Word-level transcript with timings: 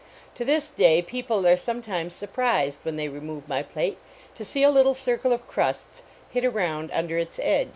To 0.33 0.43
this 0.43 0.67
day 0.67 1.03
people 1.03 1.45
are 1.45 1.55
sometimes 1.55 2.15
sur 2.15 2.25
prised, 2.25 2.79
when 2.83 2.95
they 2.95 3.07
remove 3.07 3.47
my 3.47 3.61
plate, 3.61 3.99
to 4.33 4.43
see 4.43 4.63
a 4.63 4.71
little 4.71 4.95
circle 4.95 5.31
of 5.31 5.47
crusts 5.47 6.01
hid 6.31 6.43
around 6.43 6.89
under 6.91 7.19
its 7.19 7.37
edge. 7.43 7.69